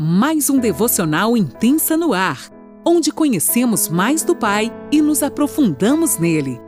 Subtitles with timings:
[0.00, 2.52] mais um devocional intensa no ar,
[2.86, 6.60] onde conhecemos mais do Pai e nos aprofundamos nele.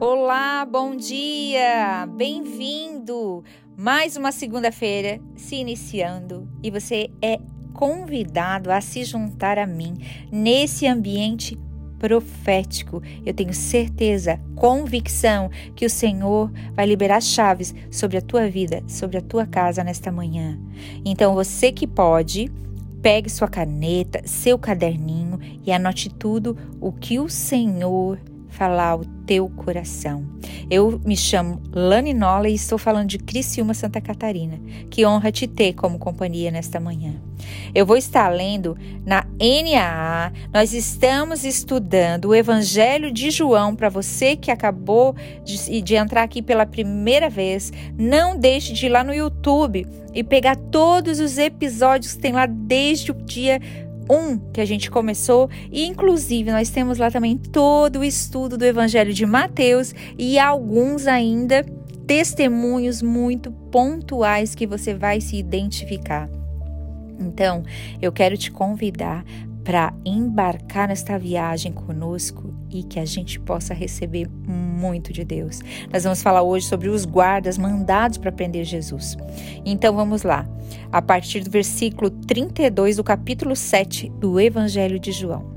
[0.00, 2.08] Olá, bom dia!
[2.16, 3.44] Bem-vindo!
[3.76, 7.38] Mais uma segunda-feira se iniciando e você é
[7.72, 9.94] convidado a se juntar a mim
[10.32, 11.56] nesse ambiente
[12.02, 13.00] profético.
[13.24, 19.18] Eu tenho certeza, convicção que o Senhor vai liberar chaves sobre a tua vida, sobre
[19.18, 20.58] a tua casa nesta manhã.
[21.04, 22.50] Então você que pode,
[23.00, 28.18] pegue sua caneta, seu caderninho e anote tudo o que o Senhor
[28.52, 30.24] falar ao teu coração.
[30.70, 34.60] Eu me chamo Lani Nola e estou falando de Criciúma, Santa Catarina.
[34.90, 37.14] Que honra te ter como companhia nesta manhã.
[37.74, 40.32] Eu vou estar lendo na NAA.
[40.52, 46.42] Nós estamos estudando o Evangelho de João para você que acabou de, de entrar aqui
[46.42, 47.72] pela primeira vez.
[47.98, 52.46] Não deixe de ir lá no YouTube e pegar todos os episódios que tem lá
[52.46, 53.60] desde o dia
[54.10, 58.64] um que a gente começou e inclusive nós temos lá também todo o estudo do
[58.64, 61.64] Evangelho de Mateus e alguns ainda
[62.06, 66.28] testemunhos muito pontuais que você vai se identificar.
[67.18, 67.62] Então,
[68.00, 69.24] eu quero te convidar
[69.62, 75.60] para embarcar nesta viagem conosco e que a gente possa receber muito de Deus.
[75.92, 79.16] Nós vamos falar hoje sobre os guardas mandados para prender Jesus.
[79.64, 80.48] Então vamos lá.
[80.90, 85.52] A partir do versículo 32 do capítulo 7 do Evangelho de João.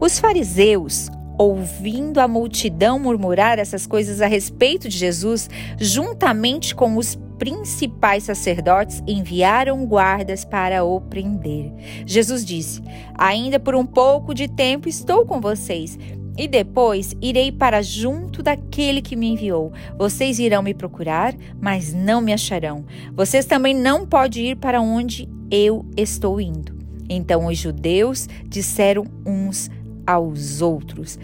[0.00, 7.18] Os fariseus ouvindo a multidão murmurar essas coisas a respeito de Jesus, juntamente com os
[7.38, 11.72] principais sacerdotes enviaram guardas para o prender.
[12.06, 12.82] Jesus disse:
[13.14, 15.98] Ainda por um pouco de tempo estou com vocês.
[16.38, 19.72] E depois irei para junto daquele que me enviou.
[19.96, 22.84] Vocês irão me procurar, mas não me acharão.
[23.14, 26.76] Vocês também não podem ir para onde eu estou indo.
[27.08, 29.70] Então os judeus disseram uns
[30.06, 31.18] aos outros: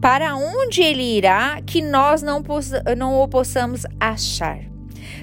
[0.00, 2.42] Para onde ele irá que nós não,
[2.96, 4.60] não o possamos achar?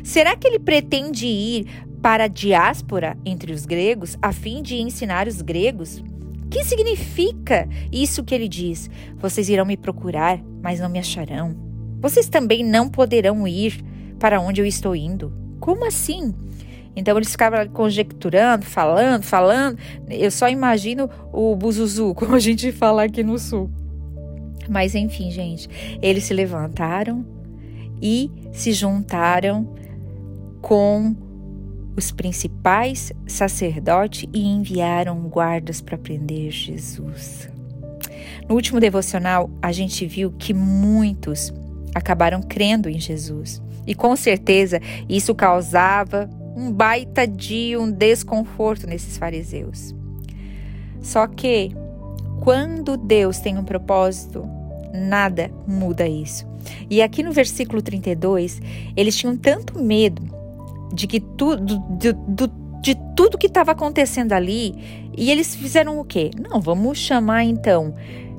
[0.04, 1.68] Será que ele pretende ir
[2.02, 6.04] para a diáspora entre os gregos a fim de ensinar os gregos?
[6.50, 8.90] Que significa isso que ele diz?
[9.18, 11.56] Vocês irão me procurar, mas não me acharão.
[12.00, 13.84] Vocês também não poderão ir
[14.20, 15.34] para onde eu estou indo.
[15.60, 16.34] Como assim?
[16.96, 19.78] Então eles ficavam conjecturando, falando, falando.
[20.10, 23.70] Eu só imagino o buzuzu, como a gente fala aqui no sul.
[24.70, 25.70] Mas enfim, gente,
[26.02, 27.26] eles se levantaram
[28.02, 29.74] e se juntaram
[30.62, 31.16] com
[31.96, 37.50] os principais sacerdotes e enviaram guardas para prender Jesus.
[38.48, 41.54] No último devocional, a gente viu que muitos
[41.94, 43.62] acabaram crendo em Jesus.
[43.88, 49.96] E com certeza isso causava um baita de um desconforto nesses fariseus.
[51.02, 51.72] Só que
[52.42, 54.48] quando Deus tem um propósito,
[54.94, 56.46] nada muda isso.
[56.90, 58.62] E aqui no versículo 32,
[58.96, 60.24] eles tinham tanto medo
[60.96, 62.52] de que tudo de, de,
[62.82, 64.76] de tudo que estava acontecendo ali,
[65.18, 66.32] e eles fizeram o quê?
[66.38, 67.94] Não, vamos chamar então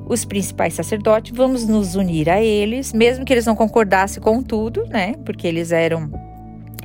[0.08, 4.86] os principais sacerdotes, vamos nos unir a eles, mesmo que eles não concordassem com tudo,
[4.86, 5.14] né?
[5.24, 6.10] Porque eles eram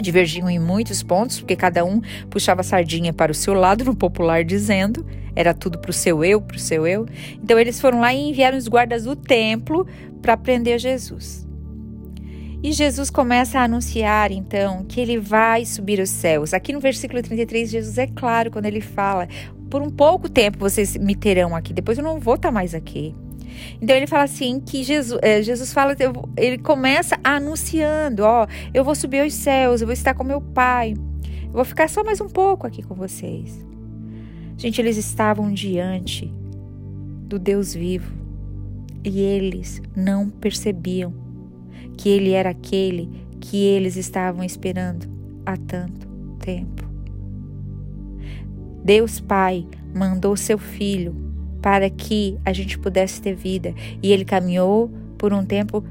[0.01, 3.95] divergiam em muitos pontos, porque cada um puxava a sardinha para o seu lado, no
[3.95, 5.05] popular dizendo,
[5.35, 7.05] era tudo para o seu eu, para o seu eu.
[7.35, 9.85] Então eles foram lá e enviaram os guardas do templo
[10.21, 11.47] para prender Jesus.
[12.63, 16.53] E Jesus começa a anunciar então que ele vai subir os céus.
[16.53, 19.27] Aqui no versículo 33, Jesus é claro quando ele fala:
[19.69, 23.15] Por um pouco tempo vocês me terão aqui, depois eu não vou estar mais aqui.
[23.81, 25.95] Então ele fala assim que Jesus, é, Jesus fala,
[26.37, 30.93] ele começa anunciando, ó, eu vou subir aos céus, eu vou estar com meu Pai,
[31.43, 33.59] eu vou ficar só mais um pouco aqui com vocês.
[34.55, 36.31] Gente, eles estavam diante
[37.25, 38.13] do Deus vivo
[39.03, 41.20] e eles não percebiam
[41.97, 43.09] que ele era aquele
[43.39, 45.07] que eles estavam esperando
[45.45, 46.07] há tanto
[46.39, 46.89] tempo.
[48.83, 51.15] Deus Pai mandou seu filho
[51.61, 55.83] para que a gente pudesse ter vida e ele caminhou por um tempo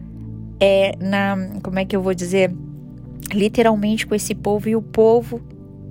[0.59, 2.53] é na como é que eu vou dizer
[3.33, 5.41] literalmente com esse povo e o povo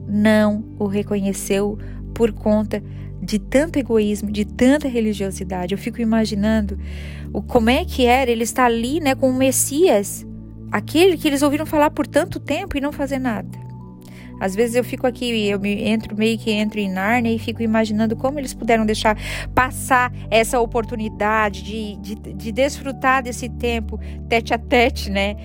[0.08, 1.78] não o reconheceu
[2.14, 2.84] por conta
[3.30, 5.76] de tanto egoísmo, de tanta religiosidade.
[5.76, 6.80] Eu fico imaginando
[7.32, 10.26] o como é que era ele estar ali, né, com o Messias,
[10.72, 13.48] aquele que eles ouviram falar por tanto tempo e não fazer nada.
[14.40, 17.62] Às vezes eu fico aqui, eu me entro meio que entro em Nárnia e fico
[17.62, 19.16] imaginando como eles puderam deixar
[19.54, 25.36] passar essa oportunidade de, de, de desfrutar desse tempo tete a tete, né,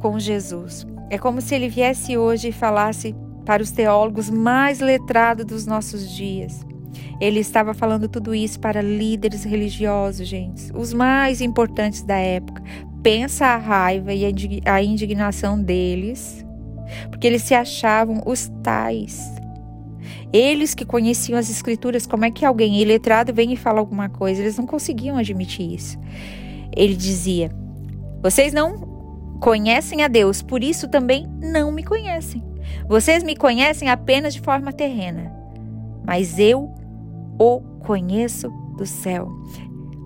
[0.00, 0.86] com Jesus.
[1.10, 6.08] É como se ele viesse hoje e falasse para os teólogos mais letrados dos nossos
[6.08, 6.69] dias.
[7.20, 12.62] Ele estava falando tudo isso para líderes religiosos, gente, os mais importantes da época.
[13.02, 14.24] Pensa a raiva e
[14.64, 16.44] a indignação deles,
[17.10, 19.32] porque eles se achavam os tais.
[20.32, 24.40] Eles que conheciam as escrituras, como é que alguém iletrado vem e fala alguma coisa?
[24.40, 25.98] Eles não conseguiam admitir isso.
[26.74, 27.50] Ele dizia:
[28.22, 32.42] Vocês não conhecem a Deus, por isso também não me conhecem.
[32.88, 35.32] Vocês me conhecem apenas de forma terrena,
[36.04, 36.72] mas eu
[37.40, 39.30] o conheço do céu.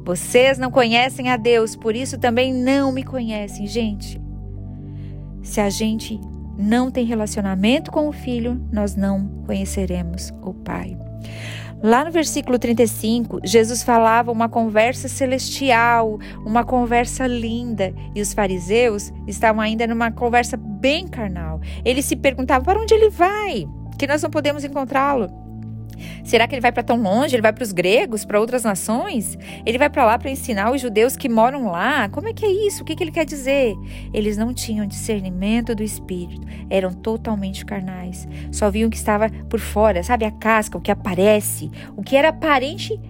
[0.04, 3.66] Vocês não conhecem a Deus, por isso também não me conhecem.
[3.66, 4.22] Gente,
[5.42, 6.20] se a gente
[6.56, 10.96] não tem relacionamento com o Filho, nós não conheceremos o Pai.
[11.82, 19.12] Lá no versículo 35, Jesus falava uma conversa celestial, uma conversa linda, e os fariseus
[19.26, 21.60] estavam ainda numa conversa bem carnal.
[21.84, 23.66] Eles se perguntavam: para onde ele vai?
[23.98, 25.43] Que nós não podemos encontrá-lo.
[26.24, 27.34] Será que ele vai para tão longe?
[27.34, 29.38] Ele vai para os gregos, para outras nações?
[29.64, 32.08] Ele vai para lá para ensinar os judeus que moram lá?
[32.08, 32.82] Como é que é isso?
[32.82, 33.74] O que, que ele quer dizer?
[34.12, 38.26] Eles não tinham discernimento do espírito, eram totalmente carnais.
[38.50, 40.24] Só viam o que estava por fora, sabe?
[40.24, 43.00] A casca, o que aparece, o que era aparente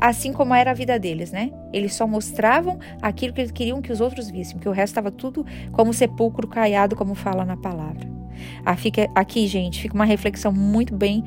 [0.00, 1.50] assim como era a vida deles, né?
[1.72, 5.10] Eles só mostravam aquilo que eles queriam que os outros vissem, porque o resto estava
[5.10, 8.08] tudo como sepulcro caiado, como fala na palavra.
[8.64, 8.76] Ah,
[9.16, 11.24] aqui, gente, fica uma reflexão muito bem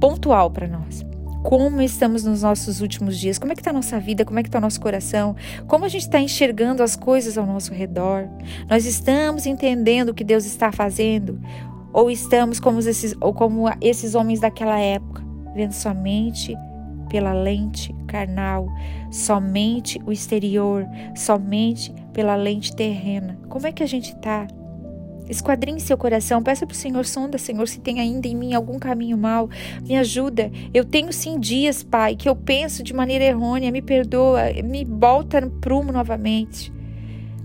[0.00, 1.04] pontual para nós.
[1.42, 3.38] Como estamos nos nossos últimos dias?
[3.38, 4.24] Como é que está a nossa vida?
[4.24, 5.34] Como é que está o nosso coração?
[5.66, 8.28] Como a gente está enxergando as coisas ao nosso redor?
[8.68, 11.40] Nós estamos entendendo o que Deus está fazendo?
[11.92, 15.22] Ou estamos como esses, ou como esses homens daquela época,
[15.54, 16.54] vendo somente
[17.08, 18.68] pela lente carnal,
[19.10, 20.86] somente o exterior,
[21.16, 23.38] somente pela lente terrena?
[23.48, 24.46] Como é que a gente está?
[25.30, 28.80] Esquadrinhe seu coração, peça para o Senhor, sonda, Senhor, se tem ainda em mim algum
[28.80, 29.48] caminho mal.
[29.86, 30.50] Me ajuda.
[30.74, 33.70] Eu tenho sim dias, Pai, que eu penso de maneira errônea.
[33.70, 36.72] Me perdoa, me volta no prumo novamente.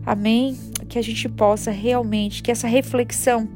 [0.04, 0.58] Amém?
[0.90, 3.48] Que a gente possa realmente, que essa reflexão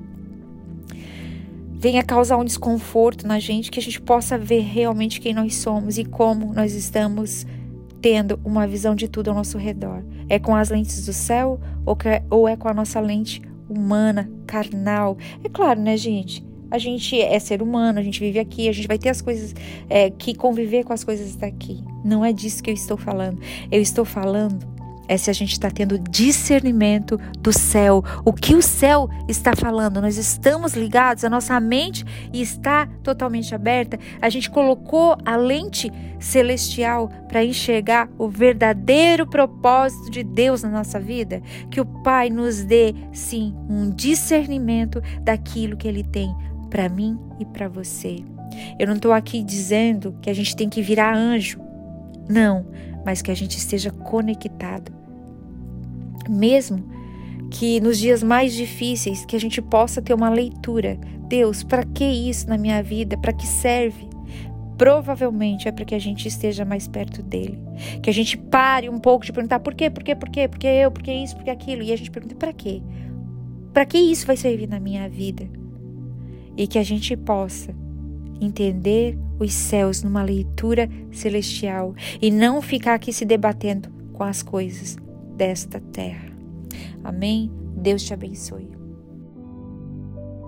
[1.72, 5.98] venha causar um desconforto na gente, que a gente possa ver realmente quem nós somos
[5.98, 7.48] e como nós estamos
[8.00, 10.04] tendo uma visão de tudo ao nosso redor.
[10.28, 11.60] É com as lentes do céu
[12.30, 15.18] ou é com a nossa lente humana, carnal.
[15.44, 16.44] É claro, né, gente?
[16.72, 19.56] A gente é ser humano, a gente vive aqui, a gente vai ter as coisas
[19.90, 21.84] é, que conviver com as coisas daqui.
[22.06, 23.40] Não é disso que eu estou falando.
[23.72, 24.79] Eu estou falando
[25.10, 28.04] é se a gente está tendo discernimento do céu.
[28.24, 30.00] O que o céu está falando?
[30.00, 33.98] Nós estamos ligados, a nossa mente está totalmente aberta.
[34.22, 41.00] A gente colocou a lente celestial para enxergar o verdadeiro propósito de Deus na nossa
[41.00, 41.42] vida.
[41.72, 46.32] Que o Pai nos dê, sim, um discernimento daquilo que Ele tem
[46.70, 48.24] para mim e para você.
[48.78, 51.60] Eu não estou aqui dizendo que a gente tem que virar anjo.
[52.30, 52.68] Não,
[53.04, 54.99] mas que a gente esteja conectado
[56.28, 56.84] mesmo
[57.50, 60.98] que nos dias mais difíceis que a gente possa ter uma leitura.
[61.28, 63.18] Deus, para que isso na minha vida?
[63.18, 64.08] Para que serve?
[64.78, 67.60] Provavelmente é para que a gente esteja mais perto dele.
[68.02, 70.60] Que a gente pare um pouco de perguntar por quê, por quê, por quê, por
[70.60, 71.84] que eu, por que isso, por que aquilo.
[71.84, 72.82] E a gente pergunta para quê?
[73.74, 75.48] Para que isso vai servir na minha vida?
[76.56, 77.76] E que a gente possa
[78.42, 84.98] entender os céus numa leitura celestial e não ficar aqui se debatendo com as coisas
[85.40, 86.30] desta terra.
[87.02, 87.50] Amém?
[87.78, 88.79] Deus te abençoe.